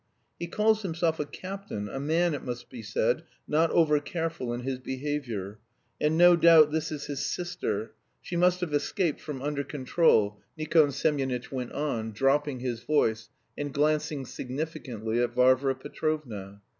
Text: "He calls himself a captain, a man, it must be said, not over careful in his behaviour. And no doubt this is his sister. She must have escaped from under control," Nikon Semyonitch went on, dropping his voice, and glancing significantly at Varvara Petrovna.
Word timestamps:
"He 0.39 0.47
calls 0.47 0.81
himself 0.81 1.19
a 1.19 1.27
captain, 1.27 1.87
a 1.87 1.99
man, 1.99 2.33
it 2.33 2.41
must 2.43 2.71
be 2.71 2.81
said, 2.81 3.21
not 3.47 3.69
over 3.69 3.99
careful 3.99 4.51
in 4.51 4.61
his 4.61 4.79
behaviour. 4.79 5.59
And 6.01 6.17
no 6.17 6.35
doubt 6.35 6.71
this 6.71 6.91
is 6.91 7.05
his 7.05 7.23
sister. 7.23 7.93
She 8.19 8.35
must 8.35 8.61
have 8.61 8.73
escaped 8.73 9.21
from 9.21 9.43
under 9.43 9.63
control," 9.63 10.41
Nikon 10.57 10.91
Semyonitch 10.91 11.51
went 11.51 11.73
on, 11.73 12.13
dropping 12.13 12.61
his 12.61 12.81
voice, 12.81 13.29
and 13.55 13.71
glancing 13.71 14.25
significantly 14.25 15.21
at 15.21 15.35
Varvara 15.35 15.75
Petrovna. 15.75 16.61